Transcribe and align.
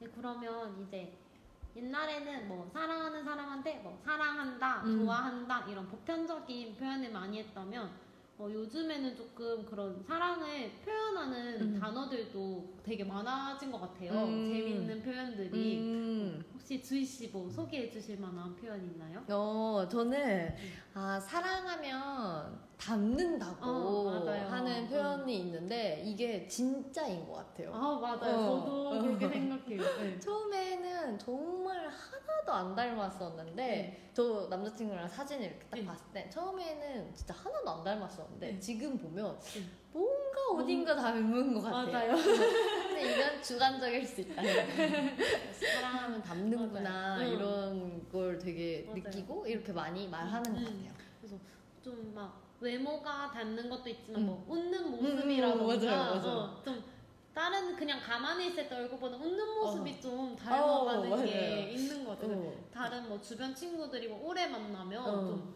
네, 0.00 0.08
그러면 0.14 0.86
이제 0.86 1.12
옛날에는 1.74 2.48
뭐 2.48 2.68
사랑하는 2.72 3.24
사람한테 3.24 3.80
뭐 3.80 4.00
사랑한다, 4.04 4.82
음. 4.84 5.04
좋아한다 5.04 5.66
이런 5.66 5.88
보편적인 5.88 6.76
표현을 6.76 7.10
많이 7.10 7.38
했다면 7.40 8.07
어, 8.40 8.48
요즘에는 8.48 9.16
조금 9.16 9.66
그런 9.66 10.00
사랑을 10.06 10.70
표현하는 10.84 11.60
음. 11.74 11.80
단어들도 11.80 12.78
되게 12.84 13.02
많아진 13.02 13.72
것 13.72 13.80
같아요. 13.80 14.12
음. 14.12 14.48
재밌는 14.52 15.02
표현들이. 15.02 15.78
음. 15.78 16.44
혹시 16.54 16.80
주희 16.80 17.04
씨 17.04 17.30
뭐 17.32 17.50
소개해 17.50 17.90
주실 17.90 18.18
만한 18.20 18.54
표현 18.54 18.80
있나요? 18.84 19.24
어, 19.28 19.88
저는, 19.90 20.54
아, 20.94 21.18
사랑하면 21.18 22.60
닮는다고 22.78 23.66
어. 23.66 24.24
하는 24.48 24.88
표현이 24.88 25.36
있는데, 25.40 26.00
이게 26.04 26.46
진짜인 26.46 27.26
것 27.26 27.32
같아요. 27.34 27.74
아 27.74 27.98
맞아요. 27.98 28.36
어. 28.36 28.64
저도 28.64 29.02
그렇게 29.02 29.28
생각해요. 29.28 29.82
네. 30.00 30.18
처음에는 30.20 31.18
정말 31.18 31.88
하나도 31.88 32.52
안 32.52 32.74
닮았었는데, 32.76 34.10
저 34.14 34.46
남자친구랑 34.48 35.08
사진을 35.08 35.46
이렇게 35.46 35.66
딱 35.66 35.76
네. 35.76 35.84
봤을 35.84 36.06
때, 36.12 36.30
처음에는 36.30 37.14
진짜 37.14 37.34
하나도 37.34 37.68
안 37.70 37.84
닮았었 37.84 38.27
는데, 38.30 38.52
네. 38.52 38.58
지금 38.60 38.98
보면 38.98 39.38
네. 39.40 39.62
뭔가 39.92 40.40
어딘가 40.56 40.94
닮은 40.96 41.54
것 41.54 41.60
같아요. 41.62 42.12
맞아요. 42.12 42.12
근데 42.88 43.14
이건 43.14 43.42
주관적일 43.42 44.04
수 44.06 44.20
있다. 44.22 44.42
사랑하면 45.52 46.22
닮는구나, 46.22 46.90
맞아요. 46.90 47.28
응. 47.28 47.32
이런 47.34 48.08
걸 48.10 48.38
되게 48.38 48.84
맞아요. 48.86 49.02
느끼고, 49.02 49.46
이렇게 49.46 49.72
많이 49.72 50.08
말하는 50.08 50.42
것 50.42 50.60
음. 50.60 50.64
같아요. 50.64 50.92
그래서 51.20 51.36
좀 51.82 52.12
막 52.14 52.48
외모가 52.60 53.30
닮는 53.30 53.70
것도 53.70 53.88
있지만 53.88 54.22
음. 54.22 54.26
뭐 54.26 54.44
웃는 54.48 54.90
모습이라던가 54.90 56.14
음. 56.16 56.26
어, 56.26 56.62
좀 56.64 56.82
다른 57.32 57.76
그냥 57.76 58.00
가만히 58.00 58.48
있을 58.48 58.68
때 58.68 58.74
얼굴보다 58.74 59.16
웃는 59.16 59.54
모습이 59.60 60.00
좀 60.00 60.32
어, 60.32 60.36
닮아가는 60.36 61.08
맞아요. 61.08 61.24
게 61.24 61.70
있는 61.72 62.04
것 62.04 62.18
같아요. 62.18 62.36
어. 62.36 62.68
다른 62.72 63.08
뭐 63.08 63.20
주변 63.20 63.54
친구들이 63.54 64.08
뭐 64.08 64.28
오래 64.28 64.48
만나면 64.48 65.04
어. 65.06 65.26
좀 65.26 65.54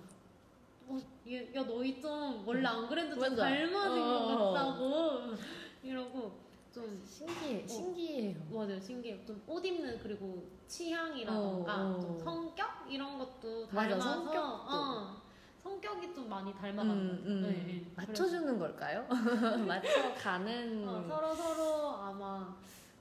어, 0.93 1.01
얘, 1.27 1.55
야 1.55 1.65
너희 1.65 2.01
좀 2.01 2.43
원래 2.47 2.67
안 2.69 2.87
그랬는데 2.87 3.15
좀 3.15 3.31
맞아. 3.31 3.43
닮아진 3.49 4.03
어. 4.03 4.27
것 4.27 4.53
같다고 4.53 5.21
이러고 5.83 6.33
좀 6.73 7.03
신기해, 7.05 7.65
어. 7.65 7.69
신기해요. 7.69 8.37
맞아요 8.51 8.81
신기해요 8.81 9.25
좀옷 9.25 9.65
입는 9.65 9.99
그리고 10.03 10.47
취향이라던가 10.67 11.77
어, 11.77 11.97
어. 11.97 12.01
좀 12.01 12.19
성격 12.19 12.87
이런 12.91 13.19
것도 13.19 13.67
맞아, 13.73 13.99
닮아서 13.99 14.15
성격도. 14.25 14.39
어, 14.43 15.23
성격이 15.63 16.15
좀 16.15 16.29
많이 16.29 16.53
닮아가는 16.55 16.91
음, 16.93 17.09
것 17.09 17.17
같아요. 17.19 17.35
음. 17.35 17.43
네, 17.43 17.49
네. 17.73 17.93
맞춰주는 17.95 18.59
걸까요? 18.59 19.07
맞춰가는. 19.67 20.85
어, 20.89 21.05
서로 21.09 21.35
서로 21.35 21.89
아마 21.97 22.57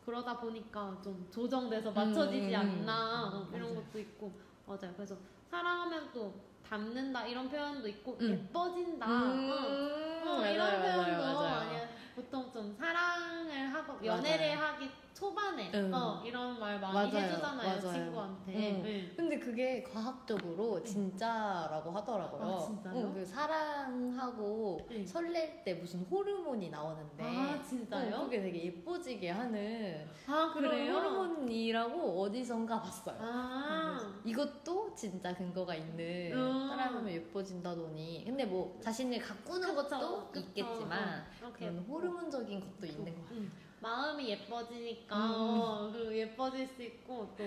그러다 0.05 0.37
보니까 0.39 0.97
좀 1.03 1.27
조정돼서 1.31 1.91
맞춰지지 1.91 2.53
음, 2.55 2.59
않나 2.59 3.29
음, 3.29 3.33
어, 3.33 3.47
이런 3.55 3.69
맞아요. 3.73 3.83
것도 3.85 3.99
있고 3.99 4.31
맞아요. 4.65 4.93
그래서 4.95 5.17
사랑하면 5.49 6.11
또 6.13 6.33
닮는다 6.71 7.25
이런 7.25 7.49
표현도 7.49 7.85
있고 7.89 8.17
음. 8.21 8.31
예뻐진다 8.31 9.05
음, 9.05 9.49
어, 9.51 10.29
어, 10.31 10.37
맞아요, 10.37 10.53
이런 10.53 10.81
표현도 10.81 11.21
맞아요, 11.21 11.41
맞아요. 11.41 11.87
보통 12.15 12.49
좀 12.51 12.73
사랑을 12.79 13.73
하고 13.73 14.05
연애를. 14.05 14.57
하기 14.57 14.89
초반에 15.13 15.71
음. 15.73 15.93
어, 15.93 16.21
이런 16.25 16.59
말 16.59 16.79
많이 16.79 16.93
맞아요, 17.11 17.31
해주잖아요 17.31 17.79
맞아요. 17.81 17.91
친구한테 17.93 18.51
음. 18.53 18.83
네. 18.83 19.13
근데 19.15 19.39
그게 19.39 19.83
과학적으로 19.83 20.81
진짜라고 20.83 21.91
하더라고요. 21.91 22.41
아, 22.55 22.59
진짜요? 22.59 22.95
응, 22.95 23.13
그 23.13 23.25
사랑하고 23.25 24.87
네. 24.89 25.05
설렐 25.05 25.63
때 25.63 25.73
무슨 25.75 26.01
호르몬이 26.01 26.69
나오는데. 26.69 27.23
아 27.23 27.61
진짜요? 27.61 28.15
어, 28.15 28.23
그게 28.23 28.41
되게 28.41 28.65
예뻐지게 28.65 29.29
하는 29.29 30.07
아 30.27 30.51
그런 30.53 30.71
그래요? 30.71 30.93
호르몬이라고 30.95 32.21
어디선가 32.21 32.81
봤어요. 32.81 33.17
아 33.19 34.13
이것도 34.23 34.95
진짜 34.95 35.33
근거가 35.35 35.75
있는 35.75 36.31
음. 36.33 36.67
사랑하면 36.69 37.11
예뻐진다더니 37.11 38.23
근데 38.25 38.45
뭐 38.45 38.77
자신을 38.81 39.19
가꾸는 39.19 39.75
그쵸, 39.75 39.89
것도 39.89 40.27
그쵸. 40.31 40.39
있겠지만 40.39 41.25
어, 41.43 41.51
그런 41.53 41.77
호르몬적인 41.79 42.59
것도 42.59 42.85
있는 42.87 43.13
것 43.15 43.23
같아요. 43.25 43.70
음, 43.81 43.83
마음이 43.83 44.29
예뻐지니까 44.29 45.15
음. 45.15 45.31
어, 45.35 45.91
그 45.91 46.15
예뻐질 46.15 46.67
수 46.67 46.83
있고 46.83 47.33
또 47.37 47.43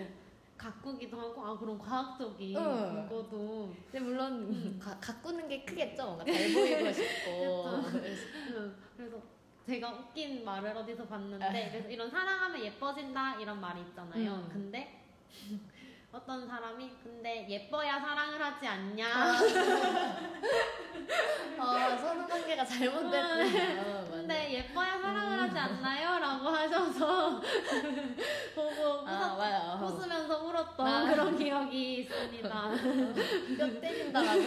가꾸기도 0.57 1.19
하고 1.19 1.45
아 1.45 1.59
그런 1.59 1.79
과학적인 1.79 2.57
응. 2.57 3.09
그거도 3.09 3.75
근데 3.91 4.01
물론 4.01 4.79
가, 4.79 4.99
가꾸는 5.01 5.49
게 5.49 5.65
크겠죠. 5.65 6.05
뭔가 6.05 6.25
잘 6.25 6.53
보이고 6.53 6.93
싶고. 6.93 7.65
응, 8.55 8.77
그래서 8.97 9.23
제가 9.67 9.93
웃긴 9.93 10.45
말을 10.45 10.77
어디서 10.77 11.05
아. 11.05 11.07
봤는데 11.07 11.71
그래서 11.71 11.89
이런 11.89 12.11
사랑하면 12.11 12.65
예뻐진다 12.65 13.41
이런 13.41 13.61
말이 13.61 13.81
있잖아요. 13.83 14.33
음. 14.33 14.49
근데 14.53 15.01
어떤 16.15 16.47
사람이 16.47 16.91
근데 17.03 17.45
예뻐야 17.49 17.99
사랑을 17.99 18.41
하지 18.41 18.65
않냐 18.69 19.07
아, 21.59 21.97
선후 21.99 22.29
관계가 22.29 22.65
잘못됐구나. 22.65 24.05
근데 24.11 24.53
예뻐야 24.53 25.01
사랑을 25.01 25.41
하지 25.41 25.59
않나요? 25.59 26.19
라고 26.21 26.49
하셔서 26.51 27.41
보고 28.55 29.09
아, 29.09 29.37
맞아요. 29.37 29.85
웃으면서 29.85 30.45
울었던 30.45 30.87
아. 30.87 31.05
그런 31.11 31.37
기억이 31.37 31.95
있습니다. 32.03 32.71
뼈 33.59 33.81
때린다라고. 33.81 34.41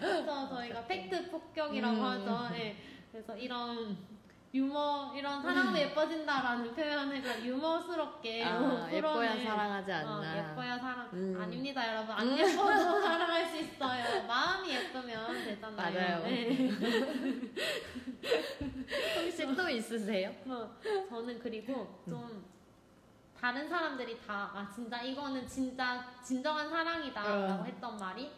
그래서 0.00 0.48
저희가 0.48 0.86
팩트 0.86 1.30
폭격이라고 1.30 1.96
음. 1.96 2.02
하죠. 2.04 2.54
예. 2.56 2.76
그래서 3.12 3.36
이런 3.36 3.96
유머, 4.54 5.14
이런 5.16 5.40
사랑도 5.40 5.78
예뻐진다라는 5.78 6.74
표현을 6.74 7.22
그냥 7.22 7.42
유머스럽게 7.42 8.44
아, 8.44 8.58
풀어낸, 8.58 8.92
예뻐야 8.94 9.40
사랑하지 9.42 9.92
않나. 9.92 10.18
어, 10.18 10.22
예뻐야 10.50 10.78
사랑. 10.78 11.08
음. 11.14 11.38
아닙니다, 11.40 11.88
여러분. 11.88 12.14
안 12.14 12.36
예뻐도 12.36 12.52
사랑할 13.00 13.48
수 13.48 13.56
있어요. 13.56 14.26
마음이 14.26 14.68
예쁘면 14.74 15.44
되잖아요. 15.44 15.94
맞아요. 15.94 16.22
예. 16.26 16.68
혹시 19.24 19.56
또 19.56 19.70
있으세요? 19.70 20.34
뭐, 20.44 20.76
저는 21.08 21.38
그리고 21.38 22.02
좀 22.06 22.44
다른 23.40 23.66
사람들이 23.66 24.20
다, 24.26 24.50
아, 24.54 24.70
진짜 24.72 25.00
이거는 25.00 25.48
진짜 25.48 26.04
진정한 26.22 26.68
사랑이다. 26.68 27.22
라고 27.22 27.62
어. 27.62 27.64
했던 27.64 27.96
말이 27.96 28.30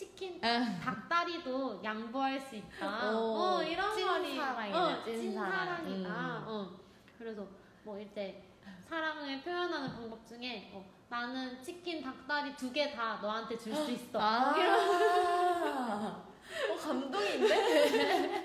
치킨 0.00 0.38
아. 0.44 0.78
닭다리도 0.78 1.80
양보할 1.82 2.38
수 2.38 2.54
있다. 2.56 3.10
오, 3.12 3.16
어, 3.38 3.62
이런 3.62 3.96
찐 3.96 4.06
말이 4.06 4.38
어, 4.38 5.02
찐찐 5.02 5.32
사랑. 5.34 5.50
사랑이다. 5.50 6.08
음. 6.10 6.44
어. 6.46 6.70
그래서 7.18 7.46
뭐 7.82 7.98
이제 7.98 8.44
사랑을 8.86 9.40
표현하는 9.42 9.88
방법 9.94 10.26
중에 10.26 10.70
어, 10.74 10.84
나는 11.08 11.62
치킨 11.62 12.02
닭다리 12.02 12.54
두 12.56 12.70
개 12.72 12.92
다 12.94 13.16
너한테 13.22 13.56
줄 13.56 13.74
수 13.74 13.90
있어. 13.90 14.20
아. 14.20 14.52
어, 14.52 14.56
이런 14.58 16.04
어, 16.70 16.76
감동인데? 16.78 18.44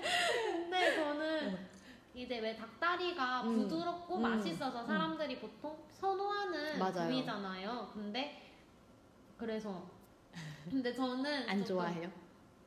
근데 0.52 0.96
저는 0.96 1.68
이제 2.14 2.38
왜 2.38 2.56
닭다리가 2.56 3.42
음, 3.42 3.68
부드럽고 3.68 4.16
음, 4.16 4.22
맛있어서 4.22 4.80
음. 4.80 4.86
사람들이 4.86 5.38
보통 5.38 5.76
선호하는 5.90 6.78
맞아요. 6.78 7.08
부위잖아요. 7.10 7.90
근데 7.92 8.42
그래서 9.36 9.82
근데 10.70 10.92
저는 10.92 11.48
안 11.48 11.64
좋아해요? 11.64 12.10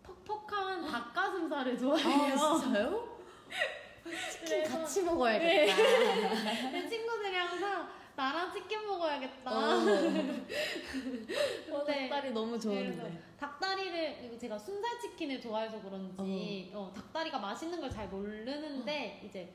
퍽퍽한 0.04 0.86
닭가슴살을 0.86 1.78
좋아해요. 1.78 2.34
아, 2.36 2.58
진짜요? 2.60 3.16
치킨 4.32 4.46
그래서- 4.46 4.78
같이 4.80 5.02
먹어야겠다. 5.04 6.72
내 6.72 6.88
친구들이 6.88 7.36
항상 7.36 7.90
나랑 8.16 8.54
치킨 8.54 8.86
먹어야겠다. 8.86 9.52
어. 9.52 9.58
어, 11.72 11.84
네. 11.86 12.08
닭다리 12.10 12.32
너무 12.32 12.60
좋은데. 12.60 13.22
닭다리를 13.40 14.38
제가 14.40 14.58
순살 14.58 15.00
치킨을 15.00 15.42
좋아해서 15.42 15.82
그런지 15.82 16.72
어, 16.74 16.92
닭다리가 16.96 17.40
맛있는 17.40 17.80
걸 17.82 17.90
잘 17.90 18.08
모르는데 18.08 19.22
이제 19.26 19.54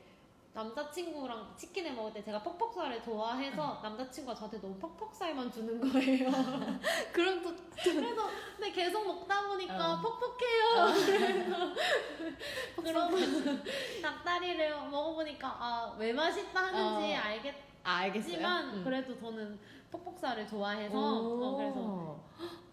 남자친구랑 0.53 1.53
치킨을 1.55 1.93
먹을 1.93 2.11
때 2.13 2.21
제가 2.21 2.41
퍽퍽살을 2.43 3.01
좋아해서 3.01 3.79
남자친구가 3.81 4.35
저한테 4.35 4.59
너무 4.59 4.75
퍽퍽살만 4.79 5.49
주는 5.51 5.79
거예요. 5.79 6.29
그럼 7.13 7.41
또 7.41 7.55
그래서 7.81 8.29
근데 8.57 8.71
계속 8.71 9.05
먹다 9.07 9.47
보니까 9.47 9.93
어. 9.93 10.01
퍽퍽해요. 10.01 10.93
그래서 12.75 13.09
그런 13.09 13.63
닭다리를 14.01 14.89
먹어보니까 14.89 15.47
아 15.47 15.95
왜 15.97 16.11
맛있다 16.11 16.59
하는지 16.67 17.15
어. 17.15 17.17
알겠. 17.19 17.55
아, 17.83 17.95
알겠어요. 17.97 18.33
하지만 18.33 18.69
음. 18.75 18.83
그래도 18.83 19.17
저는 19.19 19.59
퍽퍽살을 19.89 20.47
좋아해서 20.47 20.95
오. 20.97 21.43
어, 21.43 21.55
그래서 21.57 22.21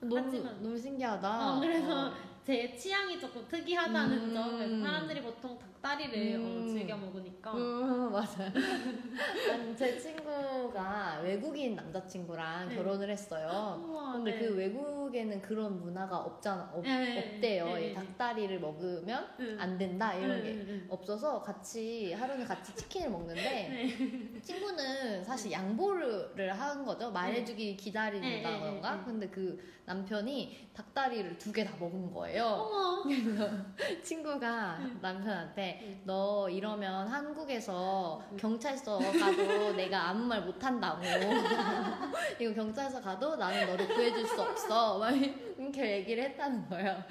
너무 0.01 0.17
하지만- 0.27 0.63
너무 0.63 0.77
신기하다. 0.79 1.57
어, 1.57 1.61
그래서 1.61 2.09
어. 2.09 2.13
제 2.49 2.75
취향이 2.75 3.21
조금 3.21 3.47
특이하다는 3.47 4.19
음. 4.31 4.33
점 4.33 4.83
사람들이 4.83 5.21
보통 5.21 5.59
닭다리를 5.59 6.37
음. 6.41 6.65
어, 6.67 6.73
즐겨 6.73 6.97
먹으니까 6.97 7.53
음, 7.53 8.09
맞아요. 8.11 8.51
아니, 9.53 9.77
제 9.77 9.99
친구가 9.99 11.21
외국인 11.23 11.77
남자친구랑 11.77 12.71
네. 12.71 12.75
결혼을 12.75 13.11
했어요. 13.11 13.85
우와, 13.87 14.13
근데 14.15 14.31
네. 14.33 14.39
그 14.39 14.55
외국에는 14.57 15.43
그런 15.43 15.79
문화가 15.79 16.17
없잖아. 16.21 16.71
없, 16.73 16.85
네, 16.85 17.19
없대요. 17.19 17.67
네, 17.75 17.85
이 17.85 17.89
네. 17.89 17.93
닭다리를 17.93 18.59
먹으면 18.61 19.27
응. 19.41 19.57
안 19.61 19.77
된다 19.77 20.15
이런 20.15 20.39
응, 20.39 20.43
게. 20.43 20.87
없어서 20.89 21.43
같이 21.43 22.15
하루는 22.15 22.47
같이 22.47 22.75
치킨을 22.75 23.11
먹는데 23.11 23.43
네. 24.33 24.41
친구는 24.41 25.23
사실 25.23 25.53
양보를 25.53 26.59
한 26.59 26.83
거죠. 26.87 27.11
말해주기 27.11 27.73
네, 27.73 27.77
기다린다던가. 27.77 28.91
네, 28.91 28.97
네, 28.97 28.99
네. 29.01 29.05
근데 29.05 29.29
그 29.29 29.63
남편이 29.85 30.69
닭다리를 30.75 31.37
두 31.37 31.53
개 31.53 31.65
다 31.65 31.77
먹은 31.79 32.11
거예요. 32.13 32.38
어머. 32.47 33.05
친구가 34.03 34.79
응. 34.81 34.99
남편한테 35.01 35.81
응. 35.83 36.01
너 36.05 36.49
이러면 36.49 37.09
한국에서 37.09 38.23
응. 38.33 38.37
경찰서 38.37 38.99
가도 38.99 39.73
내가 39.75 40.09
아무 40.09 40.25
말 40.27 40.43
못한다고 40.43 41.03
이거 42.41 42.55
경찰서 42.55 43.01
가도 43.01 43.37
나는 43.37 43.67
너를 43.67 43.87
구해줄 43.89 44.27
수 44.27 44.43
없어 44.43 44.99
막 44.99 45.11
이렇게 45.11 45.99
얘기를 45.99 46.25
했다는 46.25 46.69
거예요 46.69 47.03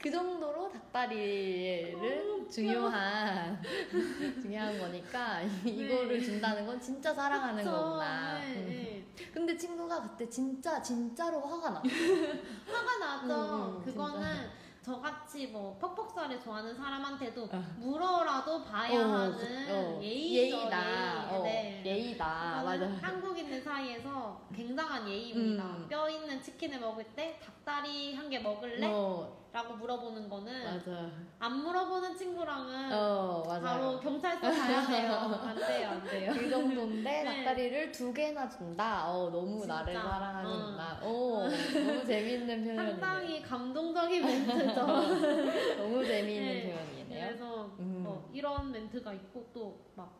그 0.00 0.10
정도로 0.10 0.70
닭다리를 0.72 2.48
중요한 2.50 3.62
중요한 4.42 4.78
거니까 4.78 5.40
이거를 5.64 6.22
준다는 6.22 6.66
건 6.66 6.80
진짜 6.80 7.12
사랑하는 7.14 7.64
네. 7.64 7.70
거구나 7.70 8.38
네, 8.38 8.54
응. 8.56 8.66
네. 8.66 9.04
근데 9.32 9.56
친구가 9.56 10.02
그때 10.02 10.28
진짜 10.28 10.80
진짜로 10.82 11.40
화가 11.40 11.70
났어 11.70 11.88
화가 12.66 12.98
나죠. 12.98 13.34
응, 13.34 13.74
응, 13.78 13.82
그거는 13.84 14.50
저같이 14.84 15.46
뭐 15.46 15.78
퍽퍽살을 15.78 16.38
좋아하는 16.42 16.74
사람한테도 16.76 17.44
어. 17.50 17.64
물어라도 17.78 18.62
봐야 18.64 19.00
어, 19.00 19.08
하는 19.12 19.36
그- 19.38 19.72
어, 19.72 20.00
예의죠. 20.02 20.56
예의다 20.58 21.28
어, 21.30 21.42
네. 21.42 21.82
예의다 21.84 22.60
그거는 22.62 22.90
맞아 22.98 23.06
한국인들 23.06 23.62
사이에서 23.62 24.42
굉장한 24.54 25.08
예의입니다. 25.08 25.64
음. 25.64 25.86
뼈 25.88 26.08
있는 26.10 26.42
치킨을 26.42 26.80
먹을 26.80 27.02
때 27.16 27.40
닭다리 27.42 28.14
한 28.14 28.28
개 28.28 28.38
먹을래? 28.40 28.86
어, 28.86 29.43
라고 29.54 29.74
물어보는 29.74 30.28
거는 30.28 30.64
맞아 30.64 31.10
안 31.38 31.62
물어보는 31.62 32.16
친구랑은 32.16 32.92
어 32.92 33.44
바로 33.62 34.00
경찰서 34.00 34.40
가야 34.50 34.84
돼요. 34.84 35.12
안 35.46 35.54
돼요, 35.56 35.88
안 35.90 36.02
돼요. 36.02 36.32
그 36.34 36.50
정도인데 36.50 37.22
네. 37.22 37.24
닭다리를 37.24 37.92
두 37.92 38.12
개나 38.12 38.48
준다. 38.48 39.08
어 39.08 39.30
너무 39.30 39.60
진짜. 39.60 39.74
나를 39.74 39.94
사랑하는구나. 39.94 41.00
오 41.04 41.44
너무 41.48 42.04
재밌는 42.04 42.64
표현이네요. 42.64 42.76
상당히 42.98 43.42
감동적인 43.42 44.26
멘트죠. 44.26 44.74
너무 45.78 46.04
재미있는 46.04 46.48
네. 46.52 46.72
표현이네요. 46.72 47.26
그래서 47.28 47.64
음. 47.78 48.04
어, 48.08 48.28
이런 48.32 48.72
멘트가 48.72 49.12
있고 49.12 49.46
또 49.54 49.84
막 49.94 50.12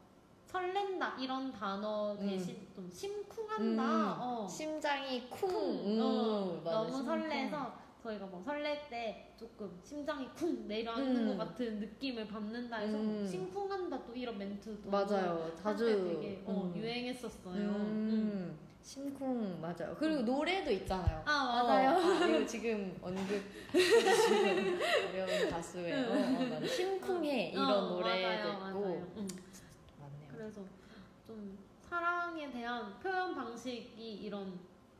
설렌다 0.46 1.16
이런 1.18 1.50
단어 1.52 2.12
음. 2.12 2.28
대신 2.28 2.68
좀 2.72 2.88
심쿵한다. 2.88 3.82
음. 3.82 4.16
어. 4.20 4.46
심장이 4.48 5.28
쿵. 5.28 5.48
쿵. 5.48 5.60
음, 5.84 6.00
어, 6.00 6.60
맞아, 6.64 6.76
너무 6.78 6.90
심쿵. 6.92 7.04
설레서 7.06 7.83
저희가 8.04 8.26
뭐 8.26 8.42
설렐 8.44 8.88
때 8.90 9.32
조금 9.38 9.80
심장이 9.82 10.28
쿵 10.36 10.68
내려앉는 10.68 11.26
음. 11.26 11.38
것 11.38 11.44
같은 11.44 11.80
느낌을 11.80 12.28
받는다 12.28 12.76
해서 12.76 12.98
음. 12.98 13.26
심쿵한다 13.26 14.04
또 14.04 14.14
이런 14.14 14.36
멘트도 14.36 14.90
맞아요. 14.90 15.50
자주 15.56 15.86
되게 15.86 16.42
어, 16.44 16.70
음. 16.74 16.78
유행했었어요. 16.78 17.54
음. 17.54 18.10
음. 18.12 18.58
심쿵 18.82 19.58
맞아요. 19.62 19.96
그리고 19.98 20.20
노래도 20.20 20.70
있잖아요. 20.70 21.22
아 21.24 21.62
맞아요. 21.62 21.90
어, 21.90 22.22
아, 22.22 22.26
이거 22.26 22.44
지금 22.44 22.94
언급 23.00 23.42
어려운 25.08 25.50
가수의 25.50 25.94
어, 25.94 26.58
어. 26.60 26.66
심쿵해 26.66 27.52
이런 27.52 27.70
어, 27.70 27.88
노래도 27.88 28.28
맞아요, 28.28 28.68
있고 28.68 28.80
맞아요. 28.80 29.12
음. 29.16 29.28
맞네요. 29.98 30.28
그래서 30.30 30.60
좀 31.26 31.58
사랑에 31.80 32.50
대한 32.50 32.98
표현 32.98 33.34
방식이 33.34 34.12
이런 34.16 34.58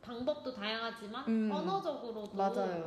방법도 0.08 0.52
다양하지만 0.54 1.24
음. 1.28 1.50
언어적으로도. 1.50 2.30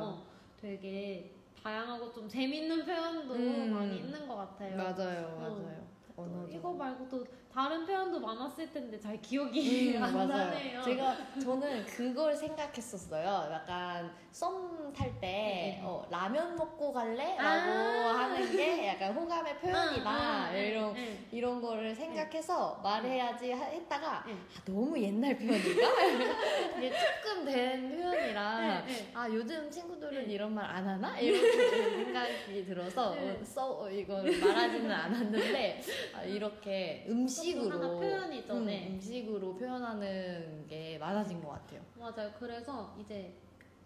어, 0.00 0.22
되게 0.60 1.34
다양하고 1.62 2.12
좀 2.12 2.28
재밌는 2.28 2.84
표현도 2.84 3.34
음. 3.34 3.72
많이 3.72 3.96
있는 3.98 4.28
것 4.28 4.36
같아요. 4.36 4.76
맞아요, 4.76 5.26
어. 5.26 5.40
맞아요. 5.40 5.88
또 6.06 6.22
언어적. 6.22 6.54
이거 6.54 6.72
말고 6.72 7.08
또 7.08 7.24
다른 7.52 7.84
표현도 7.86 8.20
많았을 8.20 8.70
텐데 8.72 8.98
잘 9.00 9.20
기억이 9.20 9.96
음, 9.96 10.02
안 10.04 10.12
맞아요. 10.14 10.26
나네요. 10.28 10.82
제가 10.82 11.16
저는 11.42 11.84
그걸 11.86 12.36
생각했었어요. 12.36 13.48
약간 13.52 14.12
썸 14.30 14.92
탈때 14.92 15.78
음, 15.80 15.84
음. 15.84 15.88
어, 15.88 16.06
라면 16.10 16.54
먹고 16.56 16.92
갈래라고 16.92 17.70
아. 17.72 18.18
하는 18.18 18.52
게 18.52 18.88
약간 18.88 19.12
호감의 19.14 19.58
표현이다 19.58 20.50
응, 20.50 20.54
응, 20.56 20.60
이런 20.66 20.96
응, 20.96 21.18
이런 21.32 21.60
거를 21.60 21.94
생각해서 21.94 22.80
말해야지 22.82 23.50
하- 23.52 23.64
했다가 23.64 24.24
응. 24.28 24.32
아, 24.56 24.60
너무 24.66 25.00
옛날 25.00 25.36
표현인가? 25.36 25.88
이게 26.78 26.92
조금 26.92 27.44
된 27.44 27.90
표현이라. 27.96 28.84
아 29.14 29.28
요즘 29.30 29.70
친구들은 29.70 30.26
응. 30.26 30.30
이런 30.30 30.54
말 30.54 30.68
안 30.68 30.86
하나? 30.86 31.18
이렇게 31.18 31.40
생각이 32.04 32.64
들어서 32.66 33.16
써 33.42 33.80
어, 33.80 33.90
이거 33.90 34.22
말하지는 34.22 34.90
않았는데 34.90 35.82
아, 36.14 36.22
이렇게 36.22 37.06
음식 37.08 37.37
으로 37.46 37.70
하나 37.70 37.88
표현이죠, 37.88 38.52
음, 38.54 38.66
네. 38.66 38.88
음식으로 38.90 39.54
표현하는 39.56 40.66
게 40.68 40.98
많아진 40.98 41.42
것 41.42 41.50
같아요. 41.50 41.80
맞아요. 41.96 42.30
그래서 42.38 42.94
이제 43.00 43.34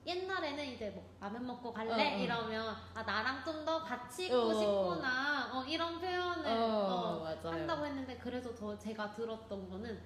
옛날에는 0.06 0.64
이제 0.64 0.90
뭐 0.90 1.04
라면 1.20 1.46
먹고 1.46 1.72
갈래 1.72 1.92
어, 1.92 2.16
어. 2.16 2.18
이러면 2.18 2.74
아 2.94 3.02
나랑 3.02 3.44
좀 3.44 3.62
더 3.64 3.80
같이 3.84 4.26
있고 4.26 4.36
어. 4.36 4.54
싶구나 4.54 5.50
어, 5.52 5.64
이런 5.64 6.00
표현을 6.00 6.44
어, 6.50 6.64
어, 6.64 7.20
맞아요. 7.22 7.56
한다고 7.60 7.86
했는데 7.86 8.16
그래서 8.16 8.52
저 8.54 8.76
제가 8.76 9.12
들었던 9.12 9.70
거는 9.70 10.00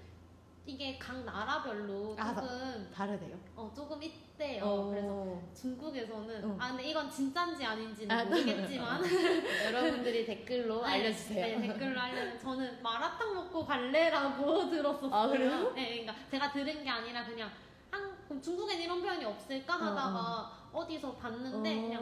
이게 0.66 0.98
각 0.98 1.24
나라별로 1.24 2.16
아, 2.18 2.34
조금 2.34 2.90
다르대요. 2.92 3.38
어 3.54 3.72
조금 3.74 4.02
있대요. 4.02 4.64
어. 4.64 4.90
그래서 4.90 5.40
중국에서는 5.54 6.44
어. 6.44 6.56
아 6.60 6.68
근데 6.70 6.90
이건 6.90 7.08
진짠지 7.08 7.64
아닌지는 7.64 8.14
아, 8.14 8.24
모르겠지만 8.24 9.00
여러분들이 9.66 10.26
댓글로 10.26 10.82
네, 10.82 10.88
알려주세요. 10.88 11.58
네, 11.60 11.68
댓글로 11.68 12.00
알려주세요. 12.00 12.38
저는 12.40 12.82
마라탕 12.82 13.34
먹고 13.34 13.64
갈래라고 13.64 14.68
들었었어요. 14.70 15.14
아, 15.14 15.28
그래요? 15.28 15.72
네, 15.74 16.02
그러니까 16.02 16.14
제가 16.28 16.50
들은 16.52 16.82
게 16.82 16.90
아니라 16.90 17.24
그냥 17.24 17.48
한 17.92 18.16
그럼 18.26 18.42
중국엔 18.42 18.80
이런 18.80 19.00
표현이 19.00 19.24
없을까 19.24 19.74
하다가 19.74 20.66
어, 20.72 20.86
디서 20.86 21.14
봤는데 21.14 21.78
어. 21.78 21.82
그냥 21.82 21.95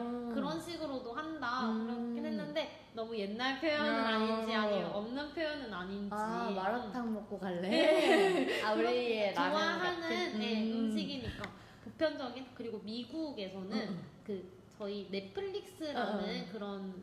너무 3.14 3.18
옛날 3.18 3.60
표현은 3.60 3.94
아. 3.94 4.08
아닌지 4.08 4.52
아니면 4.54 4.90
없는 4.90 5.32
표현은 5.34 5.72
아닌지 5.72 6.10
아 6.12 6.50
마라탕 6.54 7.14
먹고 7.14 7.38
갈래? 7.38 7.68
네. 7.68 8.62
아 8.62 8.72
우리의 8.74 9.34
라면 9.34 9.52
좋아하는 9.52 10.00
같은 10.00 10.38
네, 10.40 10.62
음. 10.64 10.72
음식이니까 10.80 11.42
보편적인 11.84 12.46
그리고 12.54 12.78
미국에서는 12.78 13.72
음, 13.72 14.04
그 14.26 14.52
저희 14.76 15.06
넷플릭스라는 15.10 16.24
어, 16.24 16.42
어. 16.42 16.52
그런 16.52 16.94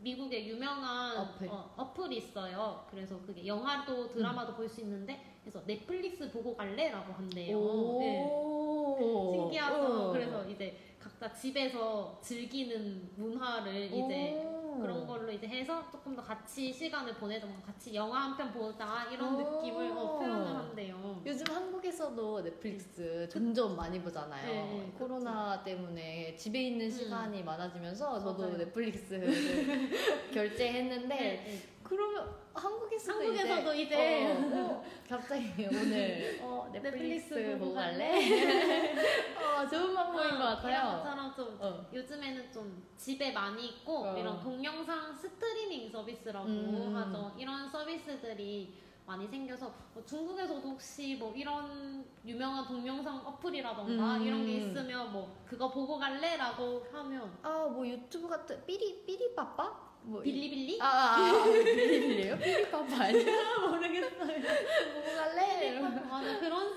미국의 0.00 0.48
유명한 0.48 1.16
어플. 1.18 1.48
어, 1.48 1.74
어플이 1.76 2.18
있어요. 2.18 2.86
그래서 2.90 3.18
그게 3.26 3.44
영화도 3.44 4.08
드라마도 4.10 4.54
볼 4.54 4.68
수 4.68 4.80
있는데 4.82 5.20
그래서 5.42 5.60
넷플릭스 5.66 6.30
보고 6.30 6.54
갈래라고 6.56 7.12
한대요. 7.14 7.58
네. 7.98 8.24
오 8.24 9.32
신기하죠. 9.34 10.08
어. 10.08 10.12
그래서 10.12 10.48
이제 10.48 10.76
각자 11.18 11.32
집에서 11.34 12.16
즐기는 12.22 13.10
문화를 13.16 13.86
이제 13.92 14.34
오. 14.44 14.78
그런 14.80 15.04
걸로 15.04 15.32
이제 15.32 15.48
해서 15.48 15.82
조금 15.90 16.14
더 16.14 16.22
같이 16.22 16.72
시간을 16.72 17.14
보내자, 17.14 17.44
뭐 17.46 17.56
같이 17.66 17.92
영화 17.92 18.20
한 18.20 18.36
편 18.36 18.52
보자 18.52 19.08
이런 19.12 19.34
오. 19.34 19.38
느낌을 19.58 19.90
어, 19.96 20.18
표현을 20.20 20.46
한대요. 20.56 21.20
요즘 21.26 21.44
한국에서도 21.52 22.42
넷플릭스 22.44 23.28
점점 23.28 23.74
많이 23.74 24.00
보잖아요. 24.00 24.46
네, 24.46 24.92
코로나 24.96 25.60
때문에 25.64 26.36
집에 26.36 26.68
있는 26.68 26.86
음. 26.86 26.90
시간이 26.90 27.42
많아지면서 27.42 28.20
저도 28.20 28.42
맞아요. 28.44 28.56
넷플릭스를 28.58 29.26
결제했는데 30.32 31.08
네, 31.08 31.44
네. 31.44 31.58
그러면 31.88 32.36
한국에서도, 32.52 33.18
한국에서도 33.18 33.74
이제, 33.74 33.82
이제 33.82 34.26
어, 34.26 34.72
어, 34.72 34.84
갑자기 35.08 35.66
오늘 35.66 36.38
어, 36.42 36.68
넷플릭스, 36.72 37.34
넷플릭스 37.34 37.58
보고 37.58 37.74
갈래? 37.74 38.18
어, 39.38 39.66
좋은 39.66 39.94
방법인 39.94 40.30
것 40.32 40.38
같아요. 40.38 40.98
것처럼 40.98 41.34
좀 41.34 41.58
어. 41.60 41.86
요즘에는 41.92 42.52
좀 42.52 42.86
집에 42.96 43.32
많이 43.32 43.68
있고 43.68 44.04
어. 44.04 44.18
이런 44.18 44.38
동영상 44.40 45.14
스트리밍 45.14 45.90
서비스라고 45.90 46.46
음. 46.46 46.94
하죠. 46.94 47.34
이런 47.38 47.70
서비스들이 47.70 48.74
많이 49.06 49.26
생겨서 49.26 49.72
뭐 49.94 50.04
중국에서도 50.04 50.68
혹시 50.68 51.16
뭐 51.16 51.32
이런 51.34 52.04
유명한 52.26 52.66
동영상 52.66 53.16
어플이라던가 53.24 54.16
음. 54.18 54.22
이런 54.22 54.44
게 54.44 54.58
있으면 54.58 55.10
뭐 55.10 55.42
그거 55.46 55.70
보고 55.70 55.98
갈래라고 55.98 56.86
하면 56.92 57.38
아, 57.42 57.66
뭐 57.72 57.86
유튜브 57.86 58.28
같은 58.28 58.62
삐리 58.66 59.06
삐리빠빠? 59.06 59.87
뭐 60.08 60.22
이- 60.22 60.32
빌리빌리? 60.32 60.78
아, 60.80 60.86
아, 60.86 61.26
아, 61.40 61.44
빌리빌리요? 61.44 62.38
삐리빠빠 62.38 62.94
아니야? 63.04 63.58
모르겠어요. 63.68 64.10
보고 64.14 65.16
갈래? 65.16 65.80
맞아 66.08 66.38
그런 66.40 66.67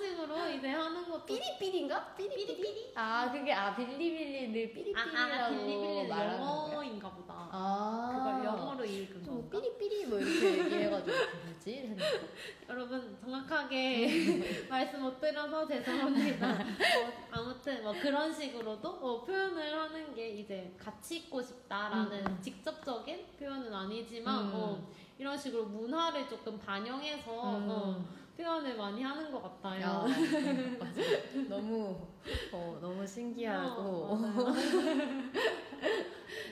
이제 0.62 0.70
이제 0.70 0.70
하는 0.70 1.10
것도 1.10 1.26
삐리삐리인가? 1.26 2.14
삐리삐리? 2.16 2.94
아 2.96 3.32
그게 3.32 3.52
아 3.52 3.76
빌리빌리를 3.76 4.72
삐리삐리라고 4.74 5.18
아, 5.18 5.46
아 5.46 5.50
빌리빌리는 5.50 6.08
말하는? 6.08 6.40
영어인가 6.40 7.10
보다. 7.10 7.50
아 7.52 8.12
그걸 8.16 8.46
영어로 8.46 8.86
읽은 8.86 9.24
좀 9.24 9.50
건가? 9.50 9.60
삐리삐리 9.60 10.06
뭐 10.06 10.20
이렇게 10.20 10.60
얘기해가지고 10.60 11.18
뭐지? 11.46 11.74
했는데. 11.78 12.04
여러분 12.70 13.18
정확하게 13.20 14.68
말씀 14.70 15.02
못 15.02 15.20
드려서 15.20 15.68
죄송합니다. 15.68 16.52
어, 16.52 17.28
아무튼 17.32 17.84
뭐 17.84 17.94
그런 18.00 18.32
식으로도 18.32 18.88
어, 18.88 19.24
표현을 19.24 19.80
하는 19.80 20.14
게 20.14 20.30
이제 20.30 20.76
같이 20.78 21.18
있고 21.18 21.42
싶다라는 21.42 22.20
음, 22.20 22.26
음. 22.28 22.40
직접적인 22.40 23.26
표현은 23.40 23.74
아니지만 23.74 24.46
음. 24.46 24.52
어, 24.54 24.88
이런 25.18 25.36
식으로 25.36 25.66
문화를 25.66 26.30
조금 26.30 26.60
반영해서 26.60 27.32
어, 27.32 28.06
표현을 28.42 28.76
많이 28.76 29.04
하는 29.04 29.32
것 29.32 29.38
야, 29.38 29.42
같아요. 29.44 30.06
맞아. 30.80 31.02
너무 31.48 32.08
어, 32.52 32.80
너무 32.82 33.06
신기하고 33.06 33.82
어. 33.82 34.18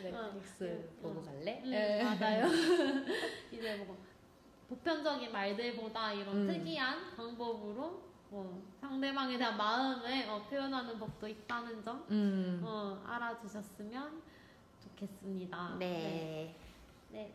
넷플릭스 0.04 0.90
어, 1.00 1.02
보고 1.02 1.20
음. 1.20 1.26
갈래? 1.26 1.62
음, 1.66 1.74
예. 1.74 2.04
맞아요. 2.04 2.46
이제 3.52 3.76
뭐 3.78 3.98
보편적인 4.70 5.32
말들보다 5.32 6.14
이런 6.14 6.38
음. 6.38 6.48
특이한 6.48 7.16
방법으로 7.16 8.04
뭐 8.30 8.62
상대방에 8.80 9.38
대한 9.40 9.58
마음을 9.58 10.30
어, 10.30 10.46
표현하는 10.48 11.00
법도 11.00 11.28
있다는 11.28 11.84
점 11.84 12.06
음. 12.12 12.62
어, 12.64 13.02
알아주셨으면 13.06 14.22
좋겠습니다. 14.84 15.76
네. 15.80 15.88
네, 15.88 16.56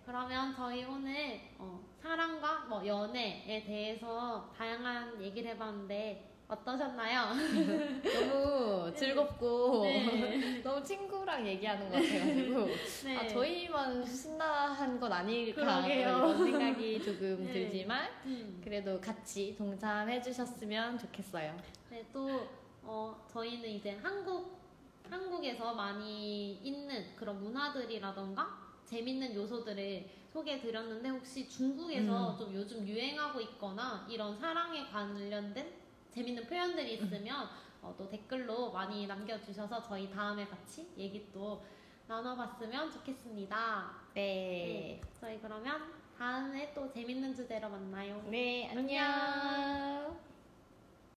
그러면 0.06 0.54
저희 0.54 0.84
오늘 0.84 1.40
어, 1.58 1.80
사랑과 2.00 2.60
뭐 2.68 2.86
연애에 2.86 3.64
대해서 3.64 4.52
다양한 4.56 5.20
얘기를 5.20 5.50
해봤는데 5.50 6.30
어떠셨나요? 6.46 7.34
너무 8.04 8.94
즐겁고 8.94 9.82
네. 9.82 10.60
너무 10.62 10.84
친구랑 10.84 11.46
얘기하는 11.46 11.90
것 11.90 11.96
같아가지고 12.02 12.66
네. 13.04 13.16
아, 13.16 13.26
저희만 13.28 14.06
신나한 14.06 15.00
건 15.00 15.12
아닐까. 15.12 15.86
이런 15.86 16.36
생각이 16.38 17.02
조금 17.02 17.44
네. 17.46 17.52
들지만 17.52 18.08
음. 18.26 18.60
그래도 18.62 19.00
같이 19.00 19.56
동참해 19.56 20.22
주셨으면 20.22 20.98
좋겠어요. 20.98 21.56
네, 21.90 22.06
또 22.12 22.46
어, 22.82 23.26
저희는 23.32 23.68
이제 23.68 23.98
한국 24.02 24.62
한국에서 25.10 25.74
많이 25.74 26.54
있는 26.62 27.16
그런 27.16 27.42
문화들이라던가 27.42 28.63
재밌는 28.94 29.34
요소들을 29.34 30.08
소개해 30.32 30.60
드렸는데 30.60 31.08
혹시 31.08 31.48
중국에서 31.48 32.32
음. 32.32 32.38
좀 32.38 32.54
요즘 32.54 32.86
유행하고 32.86 33.40
있거나 33.40 34.06
이런 34.08 34.38
사랑에 34.38 34.84
관련된 34.86 35.72
재밌는 36.10 36.46
표현들이 36.46 37.00
음. 37.00 37.04
있으면 37.04 37.48
어, 37.82 37.92
또 37.98 38.08
댓글로 38.08 38.70
많이 38.70 39.06
남겨주셔서 39.06 39.82
저희 39.82 40.08
다음에 40.10 40.46
같이 40.46 40.88
얘기 40.96 41.28
또 41.32 41.64
나눠봤으면 42.06 42.90
좋겠습니다. 42.92 43.96
네. 44.14 44.20
네. 44.20 45.00
저희 45.20 45.40
그러면 45.40 45.92
다음에 46.16 46.72
또 46.72 46.88
재밌는 46.88 47.34
주제로 47.34 47.68
만나요. 47.68 48.22
네, 48.30 48.68
안녕. 48.70 49.04
안녕. 49.04 50.33